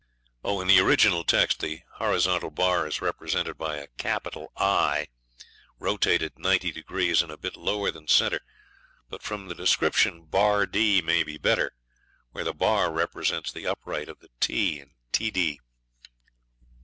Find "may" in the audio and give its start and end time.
11.03-11.21